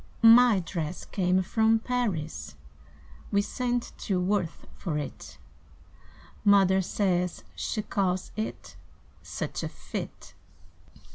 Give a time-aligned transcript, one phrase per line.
[0.23, 2.55] My dress came from Paris;
[3.31, 5.37] We sent to Worth for it;
[6.43, 8.75] Mother says she calls it
[9.21, 10.33] Such a fit!"